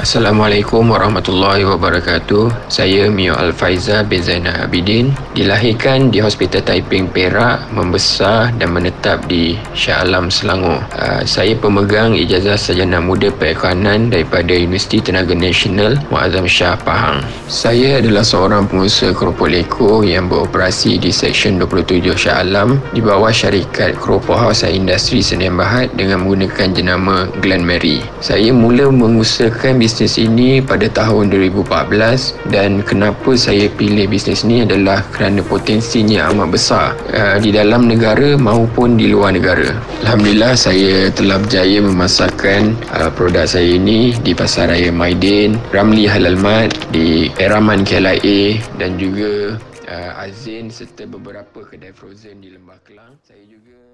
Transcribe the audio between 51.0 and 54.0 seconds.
beberapa kedai frozen di Lembah Kelang. Saya juga